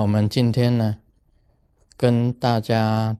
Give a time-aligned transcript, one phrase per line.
[0.00, 0.96] 我们今天呢，
[1.98, 3.18] 跟大家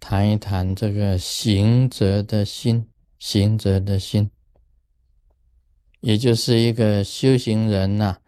[0.00, 4.30] 谈一谈这个行者的心，行者的心，
[6.00, 8.18] 也就是一个修行人呐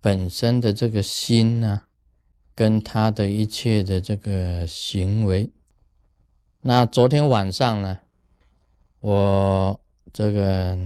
[0.00, 1.82] 本身的这个心呢，
[2.54, 5.52] 跟他的一切的这个行为。
[6.62, 8.00] 那昨天晚上呢，
[8.98, 9.80] 我
[10.12, 10.76] 这个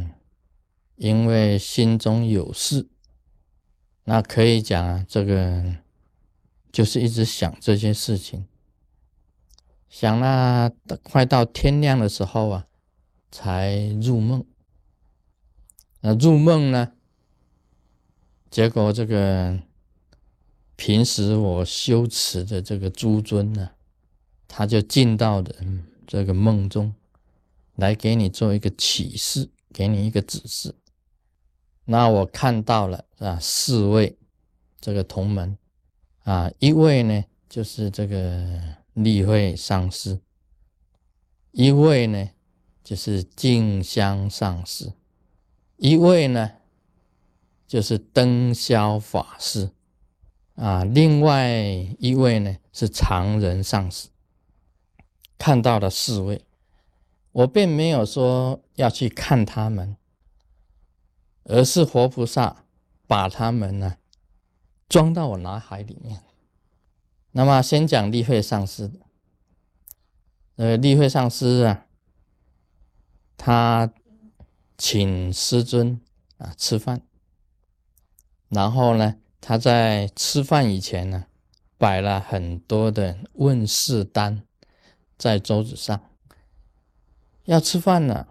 [0.96, 2.86] 因为心中有事，
[4.04, 5.64] 那可以讲啊，这个
[6.72, 8.46] 就是一直想这些事情，
[9.88, 10.70] 想那
[11.02, 12.66] 快到天亮的时候啊，
[13.30, 14.44] 才入梦。
[16.00, 16.92] 那入梦呢，
[18.50, 19.60] 结果这个
[20.76, 23.70] 平时我修持的这个诸尊呢。
[24.52, 25.54] 他就进到的
[26.08, 26.92] 这个梦中，
[27.76, 30.74] 来给你做一个启示，给你一个指示。
[31.84, 34.18] 那我看到了啊，四位
[34.80, 35.56] 这个同门
[36.24, 40.20] 啊，一位呢就是这个立会上师，
[41.52, 42.30] 一位呢
[42.84, 44.92] 就是静香上师，
[45.76, 46.52] 一位呢
[47.66, 49.70] 就是灯霄法师
[50.56, 51.50] 啊，另外
[51.98, 54.08] 一位呢是常人上师。
[55.38, 56.44] 看到了四位，
[57.32, 59.96] 我并没有说要去看他们，
[61.44, 62.64] 而是活菩萨
[63.06, 63.96] 把他们呢
[64.90, 66.20] 装到我脑海里面。
[67.30, 68.90] 那么先讲立慧上师，
[70.56, 71.86] 呃，立慧上师啊，
[73.38, 73.90] 他
[74.76, 75.98] 请师尊
[76.36, 77.00] 啊吃饭，
[78.48, 81.24] 然后呢，他在吃饭以前呢，
[81.78, 84.42] 摆了很多的问事单。
[85.16, 86.00] 在桌子上
[87.44, 88.26] 要吃饭了，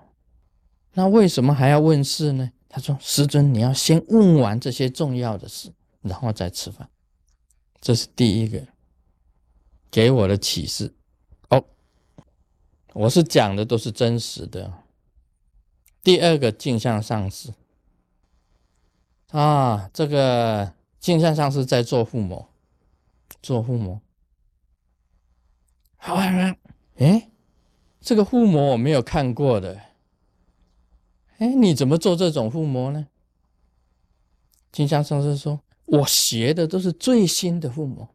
[0.94, 2.52] 那为什么还要问事呢？
[2.68, 5.72] 他说：“师尊，你要先问完这些重要的事，
[6.02, 6.90] 然后再吃饭。”
[7.82, 8.68] 这是第一个
[9.90, 10.94] 给我的启示。
[11.50, 11.66] 哦，
[12.94, 14.84] 我是讲的都是真实的。
[16.04, 17.54] 第二个镜像上司
[19.32, 22.48] 啊，这个镜像上司在做父母，
[23.42, 24.02] 做父母，
[25.98, 26.56] 好啊。
[26.98, 27.30] 哎，
[28.02, 29.80] 这个护魔我没有看过的。
[31.38, 33.08] 哎，你怎么做这种护魔呢？
[34.72, 35.62] 镜像上司说
[35.92, 38.08] ：“我学的都是最新的父母，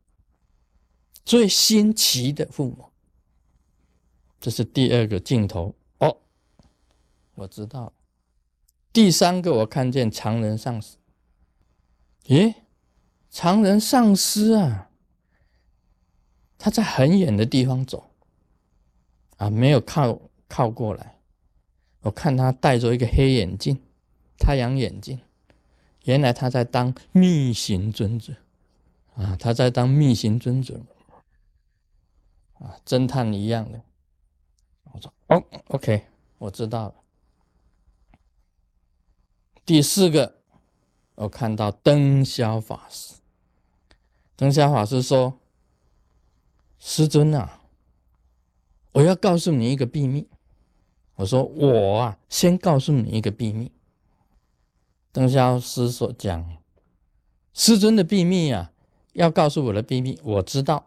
[1.25, 2.87] 最新奇的父母。”
[4.41, 6.19] 这是第二个镜头哦，
[7.34, 7.93] 我知道。
[8.93, 10.97] 第三个，我看见常人丧尸。
[12.27, 12.55] 咦，
[13.31, 14.91] 常人丧尸啊，
[16.59, 18.11] 他在很远的地方走。
[19.39, 21.19] 啊，没有靠靠过来，
[22.03, 23.81] 我看他戴着一个黑眼镜，
[24.39, 25.19] 太阳眼镜，
[26.04, 28.34] 原来他在当密行尊者，
[29.16, 30.81] 啊，他在当密行尊者，
[32.54, 33.81] 啊，侦探一样的。
[34.92, 36.04] 我说哦，OK，
[36.38, 36.94] 我知道了。
[39.66, 40.37] 第四个，
[41.15, 43.15] 我看到灯霄法师，
[44.36, 45.38] 灯霄法师说
[46.78, 47.60] ：“师尊啊。”
[48.92, 50.28] 我要告诉你一个秘密。
[51.16, 53.72] 我说我啊，先告诉你一个秘密。
[55.15, 56.57] 邓霄师所讲，
[57.53, 58.73] 师尊的秘密啊，
[59.13, 60.87] 要告诉我的秘密，我知道。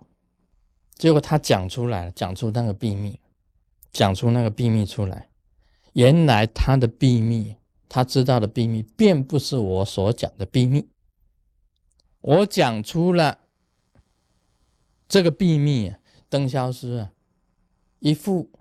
[0.96, 3.22] 结果他讲出来了，讲出那个秘密，
[3.94, 5.30] 讲出那个秘密出来。
[5.94, 7.56] 原来他的秘密，
[7.88, 10.90] 他知道的秘密，并不是我所讲的秘密。
[12.20, 13.40] 我讲出了
[15.08, 15.96] 这个秘密，
[16.28, 17.14] 邓霄师啊。
[18.00, 18.52] 一副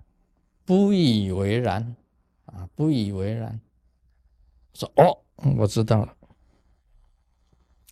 [0.63, 1.97] 不以为然
[2.45, 3.59] 啊，不以为然，
[4.73, 5.25] 说：“哦，
[5.57, 6.15] 我知道了。”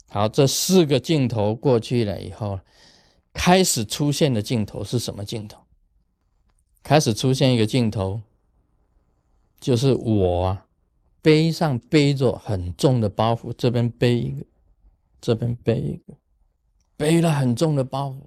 [0.10, 2.60] 好，这四个镜头过去了以后，
[3.34, 5.62] 开始出现的镜头是什么镜头？
[6.84, 8.22] 开始出现一个镜头，
[9.60, 10.68] 就是我啊，
[11.22, 14.46] 背上背着很重的包袱，这边背一个，
[15.20, 16.14] 这边背一个，
[16.96, 18.20] 背了很重的包袱，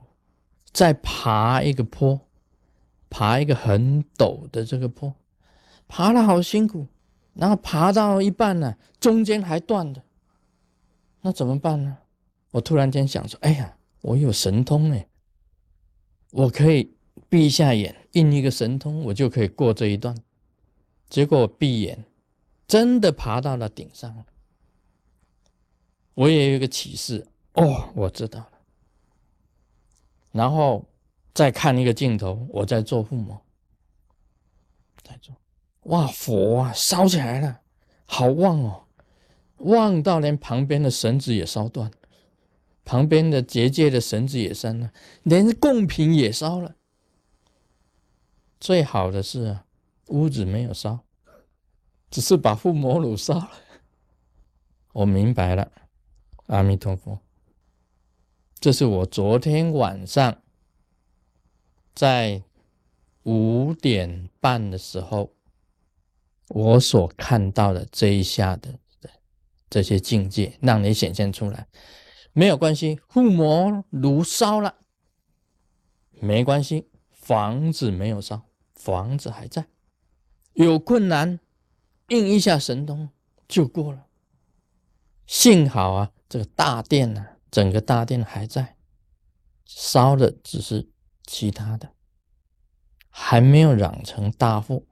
[0.72, 2.20] 在爬一个坡。
[3.10, 5.14] 爬一个很陡的这个坡，
[5.88, 6.86] 爬了好辛苦，
[7.38, 10.02] 然后爬到一半呢，中间还断的，
[11.22, 11.96] 那怎么办呢？
[12.50, 15.08] 我突然间想说：“哎呀，我有神通哎，
[16.32, 16.92] 我可以
[17.28, 20.14] 闭一下眼，印一个神通，我就可以过这一段。”
[21.08, 22.04] 结果我闭眼，
[22.66, 24.26] 真的爬到了顶上了。
[26.14, 28.52] 我也有一个启示哦，我知道了，
[30.32, 30.84] 然后。
[31.34, 33.38] 再看一个镜头，我在做父母，
[35.04, 35.32] 在做，
[35.84, 37.60] 哇，火啊，烧起来了，
[38.04, 38.84] 好旺哦，
[39.58, 41.90] 旺到连旁边的绳子也烧断，
[42.84, 44.92] 旁边的结界的绳子也删了，
[45.22, 46.76] 连贡品也烧了。
[48.60, 49.64] 最好的是啊，
[50.08, 51.00] 屋子没有烧，
[52.10, 53.50] 只是把护摩炉烧了。
[54.92, 55.70] 我明白了，
[56.46, 57.20] 阿弥陀佛。
[58.58, 60.42] 这是我昨天晚上
[61.94, 62.42] 在
[63.22, 65.30] 五点半的时候，
[66.48, 68.78] 我所看到的这一下的
[69.68, 71.68] 这些境界，让你显现出来。
[72.32, 74.76] 没有关系，护摩炉烧了，
[76.20, 79.66] 没关系，房子没有烧，房子还在。
[80.52, 81.38] 有困难，
[82.08, 83.10] 应一下神通
[83.46, 84.06] 就过了。
[85.26, 88.76] 幸好啊，这个大殿呢，整个大殿还在，
[89.66, 90.88] 烧的只是
[91.26, 91.92] 其他的，
[93.10, 94.82] 还没有染成大祸。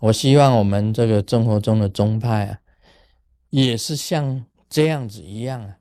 [0.00, 2.60] 我希望我们这个生活中的宗派啊，
[3.50, 5.78] 也是像这样子一样啊，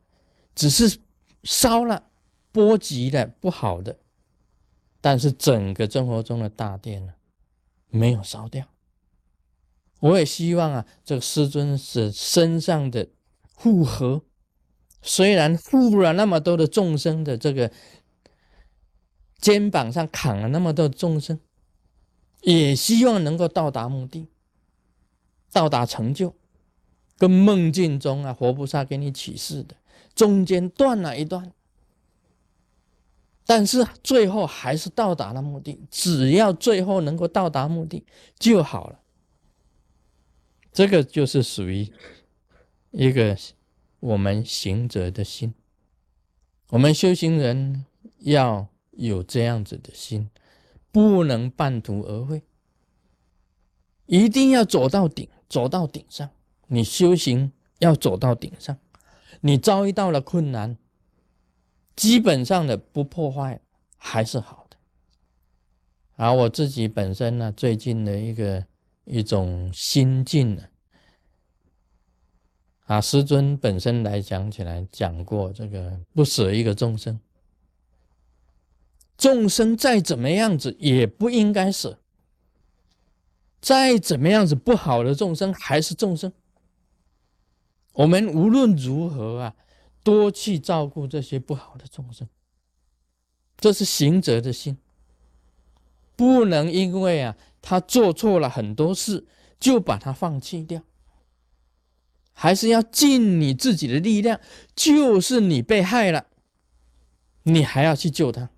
[0.56, 1.00] 只是
[1.44, 2.04] 烧了
[2.52, 4.00] 波及的不好的，
[5.02, 7.14] 但是整个生活中的大殿呢，
[7.90, 8.66] 没有烧掉。
[10.00, 13.08] 我也希望啊，这个师尊是身上的。
[13.60, 14.22] 护合，
[15.02, 17.72] 虽然护了那么多的众生的这个
[19.40, 21.40] 肩膀上扛了那么多众生，
[22.56, 24.28] 也希望能够到达目的，
[25.52, 26.34] 到达成就，
[27.18, 29.76] 跟梦境中啊活菩萨给你启示的
[30.16, 31.52] 中间断了一段，
[33.46, 38.06] 但是最后还是到达了目的，只要最后能够到达目的
[38.40, 39.00] 就好了。
[40.72, 41.92] 这个就是属于。
[42.92, 43.38] 一个
[44.00, 45.54] 我们行者的心，
[46.70, 47.86] 我们修行人
[48.20, 50.30] 要有这样子的心，
[50.98, 52.42] 不能半途而废，
[54.08, 56.28] 一定要走到顶，走到顶上。
[56.66, 58.76] 你修行要走到顶上，
[59.42, 60.76] 你遭遇到了困难，
[61.96, 63.62] 基本上的不破坏
[63.96, 64.78] 还是好的。
[66.16, 68.66] 而我自己本身呢，最近的一个
[69.06, 70.64] 一种心境呢。
[72.86, 77.20] 啊，师尊本身来讲起来，讲过这个不舍一个众生，
[79.18, 82.00] 众生再怎么样子也不应该舍，
[83.60, 86.32] 再怎么样子不好的众生还是众生，
[87.94, 89.56] 我们无论如何啊，
[90.04, 92.28] 多去照顾这些不好的众生，
[93.58, 94.78] 这是行者的心，
[96.16, 99.26] 不能因为啊他做错了很多事，
[99.60, 100.84] 就把他放弃掉。
[102.40, 104.40] 还是要尽你自己的力量，
[104.76, 106.28] 就是你被害了，
[107.42, 108.52] 你还要去救他。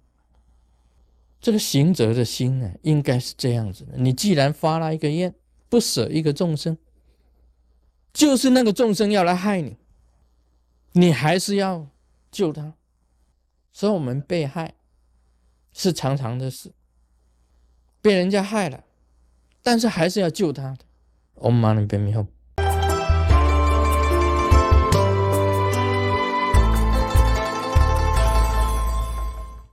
[1.41, 5.33] 这个行者的心呢，应该是这样子的：你既然发了一个愿，
[5.69, 6.77] 不舍一个众生，
[8.11, 9.77] 就是那个众生要来害你，
[10.91, 11.87] 你还是要
[12.29, 12.73] 救他。
[13.71, 14.73] 所以，我们被害
[15.71, 16.73] 是常常的事，
[18.01, 18.83] 被人家害了，
[19.63, 20.79] 但是还是要救他的。
[21.35, 22.27] Om Mani p a m e Hum。